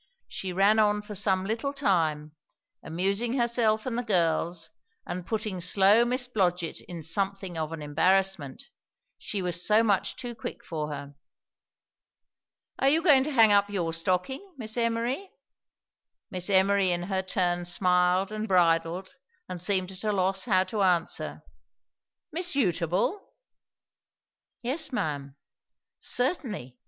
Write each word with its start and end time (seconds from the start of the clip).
She 0.27 0.51
ran 0.51 0.79
on 0.79 1.03
for 1.03 1.13
some 1.13 1.45
little 1.45 1.73
time, 1.73 2.31
amusing 2.81 3.33
herself 3.33 3.85
and 3.85 3.95
the 3.95 4.01
girls, 4.03 4.71
and 5.05 5.27
putting 5.27 5.61
slow 5.61 6.05
Miss 6.05 6.27
Blodgett 6.27 6.81
in 6.87 7.03
something 7.03 7.55
of 7.55 7.71
an 7.71 7.83
embarrassment, 7.83 8.63
she 9.19 9.43
was 9.43 9.63
so 9.63 9.83
much 9.83 10.15
too 10.15 10.33
quick 10.33 10.65
for 10.65 10.87
her. 10.89 11.13
"Are 12.79 12.89
you 12.89 13.03
going 13.03 13.23
to 13.25 13.31
hang 13.31 13.51
up 13.51 13.69
your 13.69 13.93
stocking, 13.93 14.55
Miss 14.57 14.75
Emory?" 14.75 15.29
Miss 16.31 16.49
Emory 16.49 16.89
in 16.91 17.03
her 17.03 17.21
turn 17.21 17.63
smiled 17.63 18.31
and 18.31 18.47
bridled, 18.47 19.13
and 19.47 19.61
seemed 19.61 19.91
at 19.91 20.03
a 20.03 20.11
loss 20.11 20.45
how 20.45 20.63
to 20.63 20.81
answer. 20.81 21.43
"Miss 22.31 22.55
Eutable?" 22.55 23.35
"Yes, 24.63 24.91
ma'am." 24.91 25.35
"Certainly. 25.99 26.79